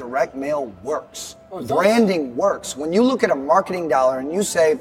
[0.00, 1.36] direct mail works.
[1.52, 1.76] Oh, it does.
[1.76, 2.74] Branding works.
[2.74, 4.78] When you look at a marketing dollar and you say,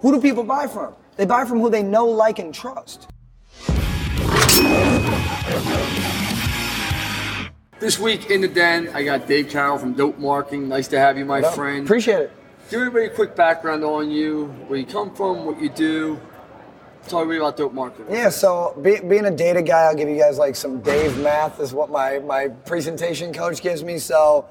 [0.00, 0.94] who do people buy from?
[1.16, 3.08] They buy from who they know, like, and trust.
[7.80, 10.68] This week in the den, I got Dave Carroll from Dope Marketing.
[10.68, 11.84] Nice to have you, my friend.
[11.84, 12.32] Appreciate it.
[12.70, 16.18] Give everybody a quick background on you, where you come from, what you do.
[17.08, 18.06] Tell me about Dope Marketing.
[18.08, 21.60] Yeah, so be, being a data guy, I'll give you guys like some Dave math
[21.60, 23.98] is what my, my presentation coach gives me.
[23.98, 24.46] So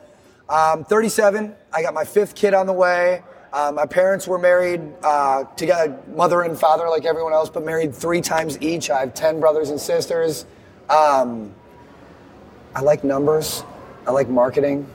[0.52, 1.56] I'm 37.
[1.72, 3.24] I got my fifth kid on the way.
[3.54, 7.96] Uh, my parents were married uh, together, mother and father, like everyone else, but married
[7.96, 8.90] three times each.
[8.90, 10.46] I have 10 brothers and sisters.
[10.90, 11.54] Um,
[12.76, 13.64] I like numbers.
[14.06, 14.86] I like marketing.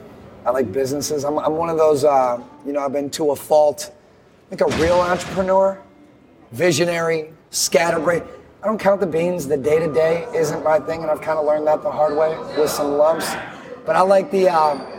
[0.45, 1.25] I like businesses.
[1.25, 3.95] I'm, I'm one of those, uh, you know, I've been to a fault,
[4.51, 5.81] like a real entrepreneur,
[6.51, 8.21] visionary, scatterbrain.
[8.61, 9.47] I don't count the beans.
[9.47, 12.15] The day to day isn't my thing, and I've kind of learned that the hard
[12.15, 13.33] way with some lumps.
[13.85, 14.96] But I like the, uh,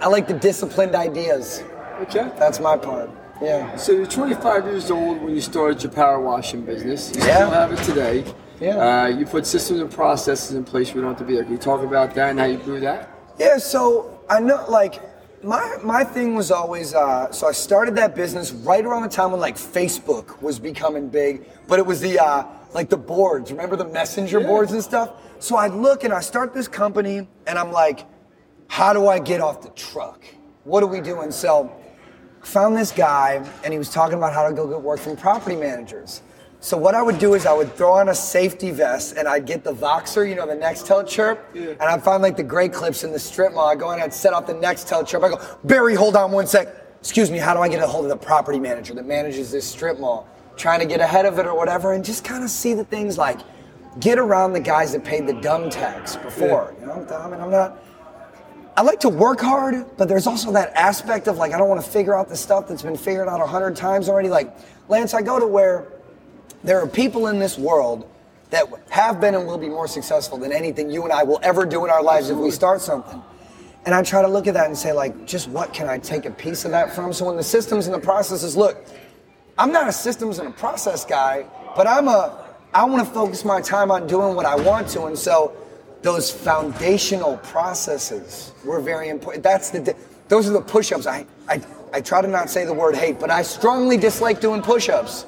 [0.00, 1.62] I like the disciplined ideas.
[2.02, 2.30] Okay.
[2.38, 3.10] That's my part.
[3.42, 3.76] Yeah.
[3.76, 7.12] So you're 25 years old when you started your power washing business.
[7.14, 7.34] You Yeah.
[7.36, 8.24] still have it today.
[8.60, 8.76] Yeah.
[8.76, 10.94] Uh, you put systems and processes in place.
[10.94, 11.44] We don't have to be there.
[11.44, 13.10] Can you talk about that and how you grew that?
[13.38, 15.00] Yeah, so I know like
[15.42, 19.30] my my thing was always uh, so I started that business right around the time
[19.32, 23.50] when like Facebook was becoming big, but it was the uh, like the boards.
[23.52, 24.46] Remember the messenger Yeah.
[24.46, 25.10] boards and stuff?
[25.38, 28.06] So I'd look and I start this company and I'm like,
[28.68, 30.24] how do I get off the truck?
[30.64, 31.30] What are we doing?
[31.30, 31.72] So
[32.42, 35.16] I found this guy and he was talking about how to go get work from
[35.16, 36.22] property managers.
[36.60, 39.46] So what I would do is I would throw on a safety vest and I'd
[39.46, 41.70] get the Voxer, you know, the Nextel chirp, Yeah.
[41.70, 43.68] and I'd find like the great clips in the strip mall.
[43.68, 45.22] I'd go in and I'd set off the Nextel chirp.
[45.22, 46.68] I go, Barry, hold on one sec.
[47.00, 49.64] Excuse me, how do I get a hold of the property manager that manages this
[49.64, 50.26] strip mall?
[50.56, 53.16] Trying to get ahead of it or whatever, and just kind of see the things
[53.18, 53.38] like
[54.00, 56.74] get around the guys that paid the dumb tax before.
[56.80, 57.78] You know, I mean, I'm not.
[58.76, 61.82] I like to work hard, but there's also that aspect of like I don't want
[61.82, 64.28] to figure out the stuff that's been figured out a hundred times already.
[64.28, 64.54] Like
[64.88, 65.88] Lance, I go to where
[66.62, 68.06] there are people in this world
[68.50, 71.64] that have been and will be more successful than anything you and I will ever
[71.64, 73.22] do in our lives if we start something.
[73.86, 76.26] And I try to look at that and say like, just what can I take
[76.26, 77.14] a piece of that from?
[77.14, 78.84] So when the systems and the processes look,
[79.56, 83.42] I'm not a systems and a process guy, but I'm a I want to focus
[83.42, 85.56] my time on doing what I want to, and so
[86.06, 89.42] those foundational processes were very important.
[89.42, 89.96] That's the
[90.28, 91.04] those are the push-ups.
[91.04, 91.60] I I
[91.92, 95.26] I try to not say the word hate, but I strongly dislike doing push-ups.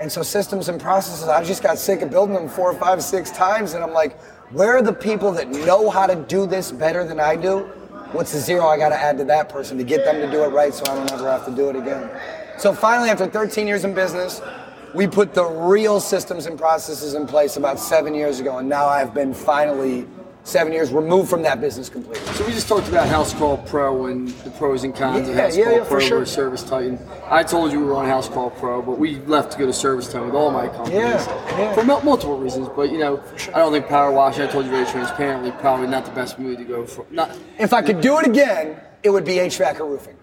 [0.00, 3.30] And so systems and processes, I just got sick of building them four, five, six
[3.30, 7.04] times, and I'm like, where are the people that know how to do this better
[7.04, 7.60] than I do?
[8.12, 10.44] What's the zero I got to add to that person to get them to do
[10.44, 12.10] it right so I don't ever have to do it again?
[12.58, 14.42] So finally, after 13 years in business,
[14.94, 18.86] we put the real systems and processes in place about seven years ago, and now
[18.86, 20.06] I've been finally
[20.48, 22.26] seven years removed from that business completely.
[22.32, 25.42] So we just talked about House Call Pro and the pros and cons of Yeah,
[25.42, 26.20] House yeah, Call yeah, Pro sure.
[26.22, 26.98] or Service Titan.
[27.26, 29.72] I told you we were on House Call Pro, but we left to go to
[29.72, 31.26] Service Titan with all my companies
[31.74, 32.68] for multiple reasons.
[32.74, 33.22] But you know,
[33.54, 34.38] I don't think Power Wash.
[34.38, 37.04] I told you very transparently, probably not the best move to go for.
[37.10, 40.16] Not If I could do it again, it would be HVAC or roofing.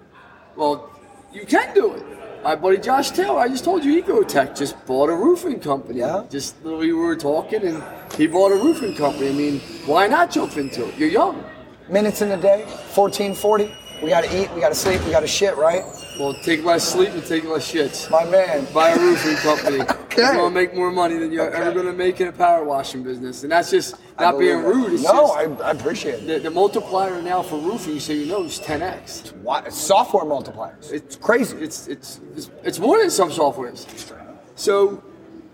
[0.56, 0.90] well,
[1.32, 2.04] you can do it.
[2.46, 6.02] My buddy Josh Taylor, I just told you, Ecotech just bought a roofing company.
[6.02, 6.26] Yeah.
[6.30, 7.84] Just literally, we were talking, and
[8.16, 9.30] he bought a roofing company.
[9.30, 10.96] I mean, why not jump into it?
[10.96, 11.44] You're young.
[11.90, 13.74] Minutes in a day, 1440.
[14.04, 15.84] We got to eat, we got to sleep, we got to shit, right?
[16.20, 18.12] Well, take less sleep and take less shits.
[18.12, 18.68] My man.
[18.72, 19.80] buy a roofing company.
[20.16, 20.24] Okay.
[20.28, 23.44] You're gonna make more money than you're ever gonna make in a power washing business,
[23.44, 24.94] and that's just not being rude.
[24.94, 26.28] It's no, I, I appreciate it.
[26.28, 29.34] the, the multiplier now for roofing, so you know, is 10x.
[29.38, 30.92] Why, software multipliers.
[30.94, 31.58] It's crazy.
[31.58, 33.86] It's it's it's, it's more than some softwares.
[34.56, 35.04] So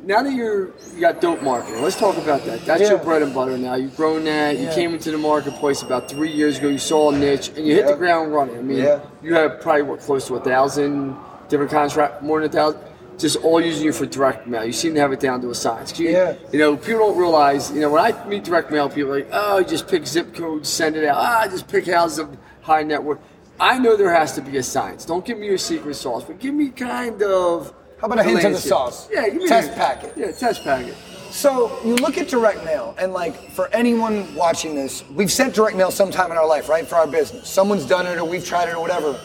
[0.04, 2.64] now that you're you got dope marketing, let's talk about that.
[2.64, 3.74] That's your bread and butter now.
[3.76, 4.60] You've grown that.
[4.60, 6.68] You came into the marketplace about three years ago.
[6.68, 8.60] You saw a niche and you hit the ground running.
[8.60, 9.00] I mean, Yeah.
[9.24, 11.18] you have probably what close to a thousand
[11.50, 12.82] different contract, more than a thousand.
[13.18, 14.66] Just all using you for direct mail.
[14.66, 15.98] You seem to have it down to a science.
[16.00, 16.34] You, Yeah.
[16.52, 17.72] you know, people don't realize.
[17.72, 20.70] You know, when I meet direct mail, people like, "Oh, you just pick zip codes,
[20.70, 21.18] send it out.
[21.18, 22.30] Ah, just pick houses of
[22.62, 23.20] high net worth."
[23.60, 25.06] I know there has to be a science.
[25.06, 27.74] Don't give me your secret sauce, but give me kind of.
[28.00, 29.08] How about a hint of the sauce?
[29.12, 30.14] Yeah, give me Test a- packet.
[30.16, 30.96] Yeah, test packet.
[31.30, 35.78] So you look at direct mail, and like for anyone watching this, we've sent direct
[35.78, 36.86] mail sometime in our life, right?
[36.88, 37.48] For our business.
[37.48, 39.16] Someone's done it, or we've tried it, or whatever.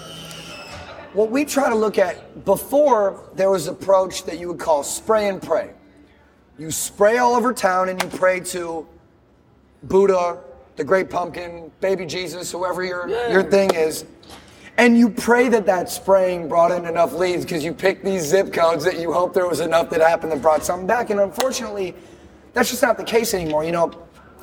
[1.16, 4.82] What we try to look at before there was an approach that you would call
[4.82, 5.70] spray and pray.
[6.58, 8.86] You spray all over town and you pray to
[9.84, 10.38] Buddha,
[10.76, 13.30] the Great Pumpkin, Baby Jesus, whoever your Yeah.
[13.32, 14.04] your thing is.
[14.76, 18.52] And you pray that that spraying brought in enough leads because you picked these zip
[18.52, 21.08] codes that you hope there was enough that happened that brought something back.
[21.08, 21.94] And unfortunately,
[22.52, 23.64] that's just not the case anymore.
[23.64, 23.90] You know,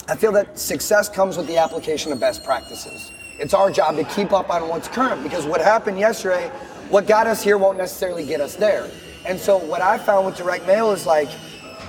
[0.08, 3.12] I feel that success comes with the application of best practices.
[3.40, 6.50] It's our job to keep up on what's current because what happened yesterday,
[6.90, 8.90] what got us here won't necessarily get us there.
[9.26, 11.30] And so what I found with direct mail is like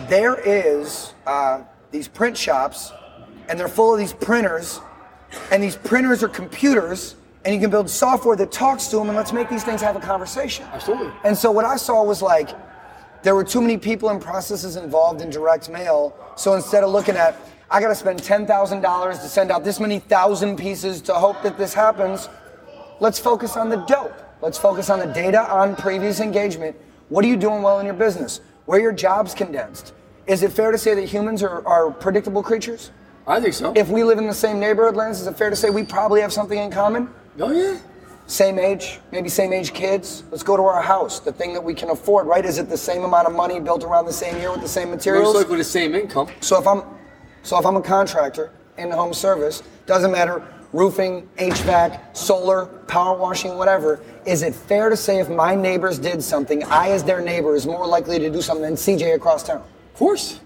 [0.08, 2.92] there is uh, these print shops
[3.48, 4.80] and they're full of these printers
[5.50, 9.16] and these printers are computers and you can build software that talks to them and
[9.16, 10.64] let's make these things have a conversation.
[10.72, 11.12] Absolutely.
[11.24, 12.50] And so what I saw was like
[13.22, 16.14] there were too many people and processes involved in direct mail.
[16.36, 17.36] So instead of looking at
[17.70, 21.56] I got to spend $10,000 to send out this many thousand pieces to hope that
[21.56, 22.28] this happens,
[23.00, 24.14] let's focus on the dope.
[24.42, 26.76] Let's focus on the data on previous engagement.
[27.08, 28.40] What are you doing well in your business?
[28.66, 29.94] Where are your jobs condensed?
[30.26, 32.90] Is it fair to say that humans are, are predictable creatures?
[33.26, 33.72] I think so.
[33.74, 36.20] If we live in the same neighborhood, Lance, is it fair to say we probably
[36.20, 37.08] have something in common?
[37.40, 37.78] oh yeah.
[38.26, 40.24] Same age, maybe same age kids.
[40.30, 42.44] Let's go to our house, the thing that we can afford, right?
[42.44, 44.90] Is it the same amount of money built around the same year with the same
[44.90, 45.34] materials?
[45.34, 46.28] Most likely the same income.
[46.40, 46.82] So if I'm
[47.44, 50.42] so if I'm a contractor in home service, doesn't matter
[50.74, 56.20] roofing, HVAC, solar, power washing, whatever, is it fair to say if my neighbors did
[56.20, 59.58] something, I as their neighbor is more likely to do something than CJ across town?
[59.58, 60.40] Of course.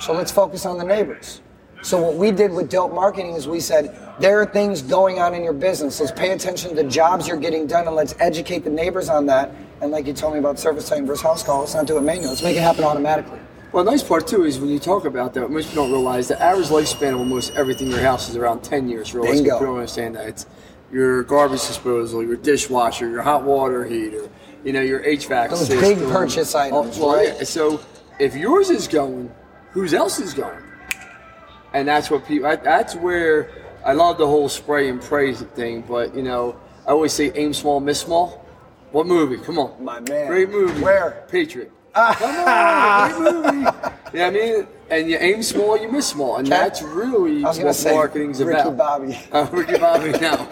[0.00, 1.42] So let's focus on the neighbors.
[1.82, 5.34] So what we did with Dope Marketing is we said there are things going on
[5.34, 6.00] in your business.
[6.00, 9.26] Let's pay attention to the jobs you're getting done and let's educate the neighbors on
[9.26, 9.50] that.
[9.82, 12.00] And like you told me about service time versus house call, let's not do it
[12.00, 12.28] manually.
[12.28, 13.38] Let's make it happen automatically.
[13.74, 16.28] Well, the nice part too is when you talk about that, most people don't realize
[16.28, 19.12] the average lifespan of almost everything in your house is around 10 years.
[19.12, 19.54] Realistically, Bingo.
[19.56, 20.28] people don't understand that.
[20.28, 20.46] It's
[20.92, 24.30] your garbage disposal, your dishwasher, your hot water heater,
[24.62, 25.80] you know, your HVAC Those system.
[25.80, 27.34] big purchase items, oh, well, right?
[27.36, 27.42] yeah.
[27.42, 27.80] So
[28.20, 29.28] if yours is going,
[29.72, 30.62] whose else is going?
[31.72, 32.56] And that's what people.
[32.62, 33.50] That's where
[33.84, 35.80] I love the whole spray and pray thing.
[35.80, 36.54] But you know,
[36.86, 38.46] I always say aim small, miss small.
[38.92, 39.38] What movie?
[39.38, 40.28] Come on, My man.
[40.28, 40.80] Great movie.
[40.80, 41.24] Where?
[41.26, 41.72] Patriot.
[41.94, 43.58] Come on, great movie.
[43.58, 44.66] You know what I mean?
[44.90, 47.92] And you aim small, you miss small, and that's really I was gonna what say
[47.94, 48.76] marketing's Ricky about.
[48.76, 49.18] Bobby.
[49.32, 50.10] Uh, Ricky Bobby.
[50.18, 50.48] Now,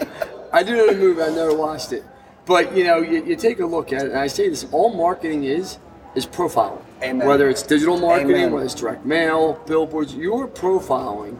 [0.51, 1.21] I do know the movie.
[1.21, 2.03] I never watched it,
[2.45, 4.93] but you know, you, you take a look at it, and I say this: all
[4.93, 5.77] marketing is
[6.15, 6.81] is profiling.
[7.01, 7.27] Amen.
[7.27, 8.51] Whether it's digital marketing, Amen.
[8.53, 11.37] whether it's direct mail, billboards, you're profiling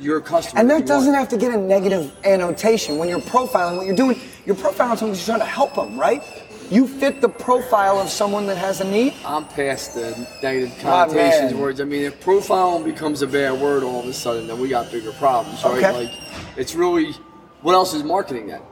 [0.00, 0.60] your customer.
[0.60, 1.18] And that doesn't want.
[1.18, 2.98] have to get a negative annotation.
[2.98, 6.22] When you're profiling, what you're doing, you're profiling someone who's trying to help them, right?
[6.70, 9.14] You fit the profile of someone that has a need.
[9.24, 11.80] I'm past the negative connotations words.
[11.80, 14.90] I mean, if profiling becomes a bad word all of a sudden, then we got
[14.90, 15.76] bigger problems, right?
[15.76, 15.92] Okay.
[15.92, 16.10] Like,
[16.56, 17.12] it's really,
[17.60, 18.62] what else is marketing then?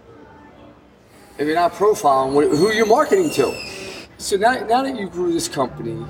[1.39, 3.55] If you're not profiling, who are you marketing to?
[4.19, 6.07] So now, now that you grew this company,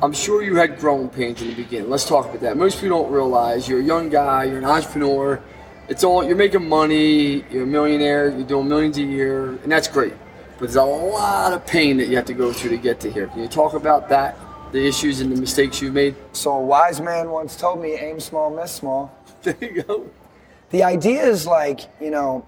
[0.00, 1.90] I'm sure you had growing pains in the beginning.
[1.90, 2.56] Let's talk about that.
[2.56, 5.42] Most people don't realize you're a young guy, you're an entrepreneur.
[5.88, 9.88] It's all you're making money, you're a millionaire, you're doing millions a year, and that's
[9.88, 10.14] great.
[10.58, 13.10] But there's a lot of pain that you have to go through to get to
[13.12, 13.28] here.
[13.28, 14.36] Can you talk about that,
[14.72, 16.16] the issues and the mistakes you've made?
[16.32, 19.14] So a wise man once told me, aim small, miss small.
[19.44, 20.10] There you go.
[20.70, 22.44] The idea is like, you know,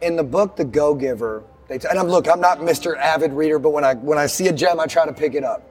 [0.00, 2.96] in the book The Go Giver, they t- and I'm look, I'm not Mr.
[2.96, 5.44] Avid reader, but when I when I see a gem, I try to pick it
[5.44, 5.62] up.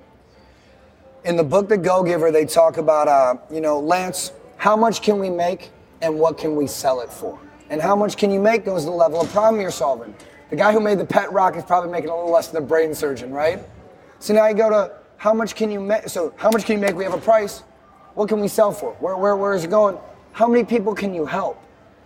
[1.26, 5.02] In the book The Go Giver, they talk about, uh, you know, Lance, how much
[5.02, 7.40] can we make and what can we sell it for?
[7.72, 10.14] And how much can you make goes to the level of problem you're solving.
[10.52, 12.66] The guy who made the pet rock is probably making a little less than a
[12.66, 13.64] brain surgeon, right?
[14.20, 16.10] So now you go to how much can you make?
[16.10, 16.94] So how much can you make?
[16.94, 17.64] We have a price.
[18.16, 18.92] What can we sell for?
[19.00, 19.98] Where, where, where is it going?
[20.34, 21.64] How many people can you help?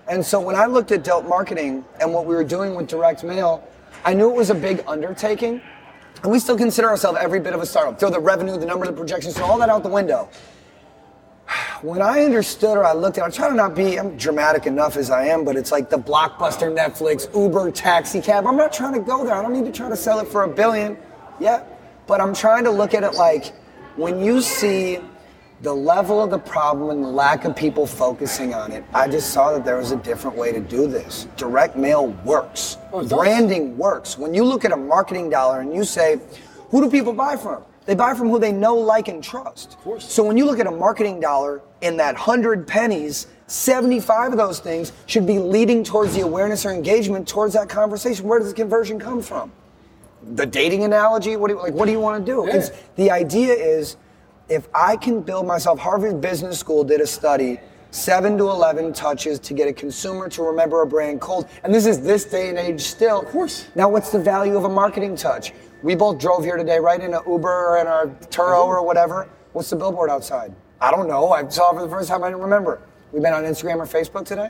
[0.07, 3.23] And so when I looked at Dope Marketing and what we were doing with direct
[3.23, 3.67] mail,
[4.05, 5.59] I knew it was a big undertaking.
[6.21, 7.99] And we still consider ourselves every bit of a startup.
[7.99, 10.29] Throw the revenue, the number, the projections, throw all that out the window.
[11.81, 14.65] When I understood or I looked at it, I try to not be, I'm dramatic
[14.65, 18.47] enough as I am, but it's like the blockbuster Netflix, Uber, taxi cab.
[18.47, 19.33] I'm not trying to go there.
[19.35, 20.97] I don't need to try to sell it for a billion
[21.39, 21.71] yet.
[22.07, 23.53] But I'm trying to look at it like
[23.97, 24.99] when you see
[25.61, 29.31] the level of the problem and the lack of people focusing on it, I just
[29.31, 31.27] saw that there was a different way to do this.
[31.35, 32.77] Direct mail works.
[32.93, 33.05] Oh.
[33.05, 34.17] Branding works.
[34.17, 36.19] When you look at a marketing dollar and you say,
[36.69, 37.63] who do people buy from?
[37.85, 39.73] They buy from who they know, like, and trust.
[39.73, 40.11] Of course.
[40.11, 44.59] So when you look at a marketing dollar in that hundred pennies, 75 of those
[44.59, 48.25] things should be leading towards the awareness or engagement towards that conversation.
[48.27, 49.51] Where does the conversion come from?
[50.33, 51.35] The dating analogy?
[51.35, 51.73] What do you, like?
[51.73, 52.47] What do you want to do?
[52.47, 52.67] Yeah.
[52.95, 53.97] The idea is,
[54.49, 57.59] if I can build myself, Harvard Business School did a study,
[57.91, 61.47] seven to 11 touches to get a consumer to remember a brand cold.
[61.63, 63.21] And this is this day and age still.
[63.21, 63.67] Of course.
[63.75, 65.53] Now, what's the value of a marketing touch?
[65.85, 69.29] We both drove here today, right, in an Uber or in our Turo or whatever.
[69.53, 70.51] What's the billboard outside?
[70.81, 71.31] I don't know.
[71.31, 72.23] I saw it for the first time.
[72.23, 72.81] I didn't remember.
[73.11, 74.49] We've been on Instagram or Facebook today.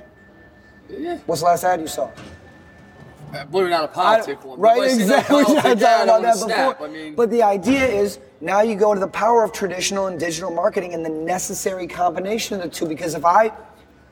[0.89, 1.17] Yeah.
[1.25, 2.09] What's the last ad you saw?
[3.51, 4.59] Believe it or not, a I- politics one.
[4.61, 5.35] right, But exactly.
[5.39, 6.77] We politics, talked yeah, about that snap.
[6.79, 6.87] before.
[6.87, 10.17] I mean, but the idea is now you go to the power of traditional and
[10.17, 12.85] digital marketing and the necessary combination of the two.
[12.87, 13.51] Because if I,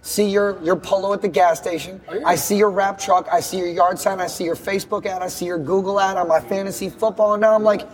[0.04, 2.00] see your, your polo at the gas station.
[2.08, 2.28] Oh, yeah.
[2.28, 3.28] I see your wrap truck.
[3.32, 4.20] I see your yard sign.
[4.20, 5.24] I see your Facebook ad.
[5.24, 7.34] I see your Google ad on my fantasy football.
[7.34, 7.88] And now I'm like,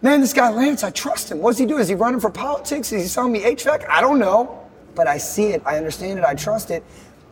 [0.00, 1.38] man, this guy Lance, I trust him.
[1.38, 1.80] What's he doing?
[1.80, 2.90] Is he running for politics?
[2.90, 3.88] Is he selling me HVAC?
[3.88, 4.58] I don't know.
[4.94, 5.62] But I see it.
[5.64, 6.24] I understand it.
[6.24, 6.82] I trust it.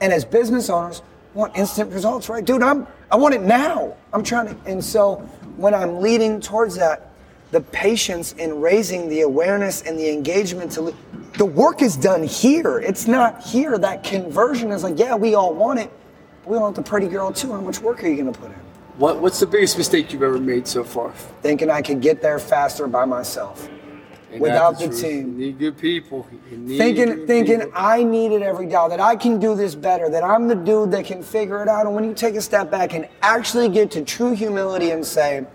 [0.00, 1.02] And as business owners,
[1.34, 2.44] want instant results, right?
[2.44, 3.96] Dude, I'm I want it now.
[4.12, 5.16] I'm trying to and so
[5.56, 7.12] when I'm leading towards that,
[7.50, 10.94] the patience in raising the awareness and the engagement to
[11.40, 12.80] the work is done here.
[12.80, 13.78] It's not here.
[13.78, 15.90] That conversion is like, yeah, we all want it.
[16.42, 17.50] But we want the pretty girl too.
[17.50, 18.56] How much work are you gonna put in?
[18.98, 21.12] What, what's the biggest mistake you've ever made so far?
[21.40, 23.70] Thinking I could get there faster by myself.
[24.30, 25.40] Ain't Without that the team.
[25.40, 26.28] You need good people.
[26.50, 27.72] You need thinking good thinking people.
[27.74, 30.90] I need it every day, that I can do this better, that I'm the dude
[30.90, 31.86] that can figure it out.
[31.86, 35.46] And when you take a step back and actually get to true humility and say,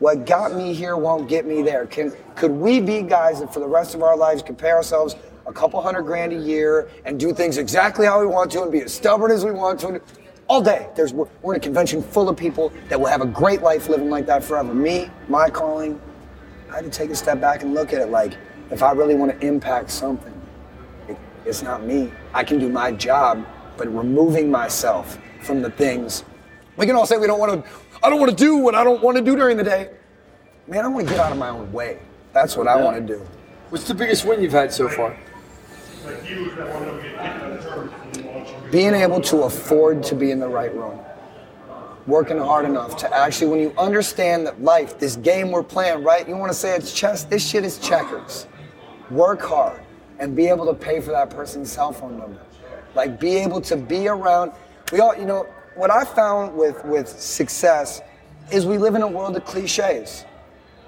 [0.00, 1.86] what got me here won't get me there.
[1.86, 5.14] Can could we be guys that for the rest of our lives compare ourselves
[5.46, 8.72] a couple hundred grand a year and do things exactly how we want to and
[8.72, 10.00] be as stubborn as we want to?
[10.48, 10.88] All day.
[10.96, 13.88] There's we're we're in a convention full of people that will have a great life
[13.88, 14.74] living like that forever.
[14.74, 16.00] Me, my calling,
[16.70, 18.36] I had to take a step back and look at it like
[18.70, 20.34] if I really want to impact something,
[21.08, 22.10] it, it's not me.
[22.32, 26.24] I can do my job, but removing myself from the things.
[26.80, 27.70] We can all say we don't want to.
[28.02, 29.90] I don't want to do what I don't want to do during the day.
[30.66, 31.98] Man, I want to get out of my own way.
[32.32, 33.26] That's what I want to do.
[33.68, 35.14] What's the biggest win you've had so far?
[38.72, 40.98] Being able to afford to be in the right room.
[42.06, 46.26] Working hard enough to actually, when you understand that life, this game we're playing, right?
[46.26, 47.24] You want to say it's chess.
[47.24, 48.46] This shit is checkers.
[49.10, 49.82] Work hard
[50.18, 52.40] and be able to pay for that person's cell phone number.
[52.94, 54.52] Like be able to be around.
[54.92, 58.00] We all, you know, what I found with with success
[58.50, 60.24] is we live in a world of cliches.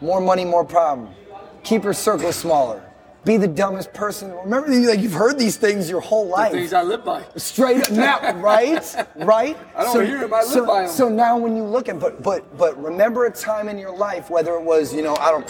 [0.00, 1.14] More money, more problem.
[1.62, 2.82] Keep your circle smaller.
[3.24, 4.32] Be the dumbest person.
[4.32, 6.50] Remember, like you've heard these things your whole life.
[6.50, 7.22] Things I live by.
[7.36, 8.82] Straight up now, right?
[9.14, 9.56] Right?
[9.76, 10.88] I don't hear 'em, I live so, by 'em.
[10.88, 14.28] So now when you look at but but but remember a time in your life,
[14.28, 15.48] whether it was, you know, I don't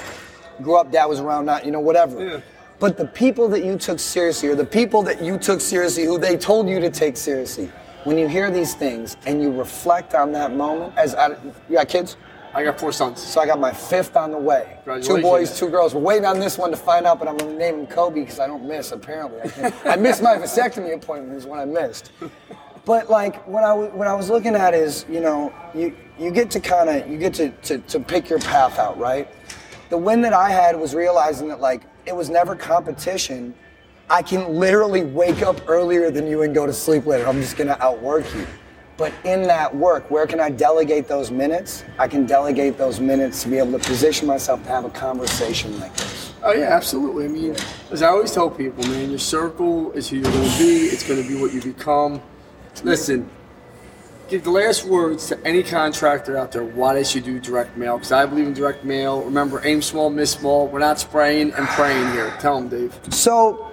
[0.60, 2.22] grew up, dad was around, not, you know, whatever.
[2.22, 2.40] Yeah.
[2.78, 6.18] But the people that you took seriously, or the people that you took seriously, who
[6.18, 7.70] they told you to take seriously,
[8.04, 11.28] when you hear these things and you reflect on that moment, as I,
[11.68, 12.16] you got kids?
[12.54, 13.22] I got four sons.
[13.22, 14.78] So I got my fifth on the way.
[15.02, 15.94] Two boys, two girls.
[15.94, 18.40] We're waiting on this one to find out, but I'm gonna name him Kobe because
[18.40, 18.92] I don't miss.
[18.92, 19.40] Apparently,
[19.84, 22.12] I, I missed my vasectomy appointment is when I missed.
[22.84, 26.50] But like what I what I was looking at is, you know, you you get
[26.50, 29.28] to kind of you get to, to to pick your path out, right?
[29.88, 33.54] The win that I had was realizing that like it was never competition.
[34.10, 37.26] I can literally wake up earlier than you and go to sleep later.
[37.26, 38.46] I'm just gonna outwork you.
[38.96, 41.82] But in that work, where can I delegate those minutes?
[41.98, 45.80] I can delegate those minutes to be able to position myself to have a conversation
[45.80, 46.32] like this.
[46.44, 47.24] Oh yeah, absolutely.
[47.24, 47.56] I mean,
[47.90, 50.84] as I always tell people, man, your circle is who you're going to be.
[50.86, 52.20] It's going to be what you become.
[52.84, 53.30] Listen,
[54.28, 57.96] give the last words to any contractor out there why they should do direct mail.
[57.96, 59.22] Because I believe in direct mail.
[59.22, 60.68] Remember, aim small, miss small.
[60.68, 62.34] We're not spraying and praying here.
[62.40, 62.98] Tell them, Dave.
[63.10, 63.71] So,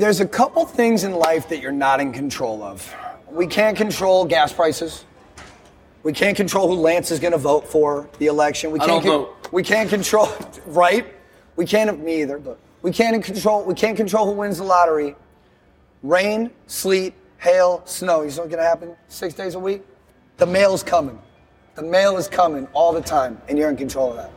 [0.00, 2.94] there's a couple things in life that you're not in control of.
[3.30, 5.04] We can't control gas prices.
[6.02, 8.70] We can't control who Lance is going to vote for the election.
[8.70, 9.52] We can't don't vote.
[9.52, 10.28] We can't control,
[10.66, 11.06] right?
[11.56, 12.02] We can't.
[12.02, 12.38] Me either.
[12.38, 13.62] But we can't control.
[13.62, 15.16] We can't control who wins the lottery.
[16.02, 18.22] Rain, sleet, hail, snow.
[18.22, 18.96] You know what's going to happen?
[19.08, 19.82] Six days a week.
[20.38, 21.20] The mail's coming.
[21.74, 24.30] The mail is coming all the time, and you're in control of that.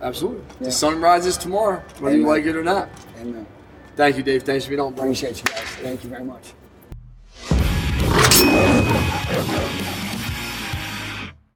[0.00, 0.42] Absolutely.
[0.60, 0.66] Yeah.
[0.66, 2.88] The sun rises tomorrow, whether you like it or not.
[3.20, 3.46] Amen.
[4.00, 4.44] Thank you, Dave.
[4.44, 4.94] Thanks for being on.
[4.94, 5.62] Appreciate you guys.
[5.82, 6.54] Thank you very much.